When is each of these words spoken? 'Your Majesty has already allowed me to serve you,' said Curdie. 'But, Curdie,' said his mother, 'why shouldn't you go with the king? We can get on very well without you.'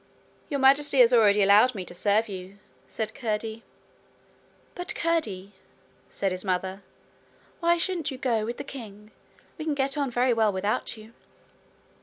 'Your 0.49 0.59
Majesty 0.59 0.99
has 1.01 1.13
already 1.13 1.43
allowed 1.43 1.75
me 1.75 1.85
to 1.85 1.93
serve 1.93 2.27
you,' 2.27 2.57
said 2.87 3.13
Curdie. 3.13 3.61
'But, 4.73 4.95
Curdie,' 4.95 5.51
said 6.09 6.31
his 6.31 6.43
mother, 6.43 6.81
'why 7.59 7.77
shouldn't 7.77 8.09
you 8.09 8.17
go 8.17 8.43
with 8.43 8.57
the 8.57 8.63
king? 8.63 9.11
We 9.59 9.65
can 9.65 9.75
get 9.75 9.99
on 9.99 10.09
very 10.09 10.33
well 10.33 10.51
without 10.51 10.97
you.' 10.97 11.13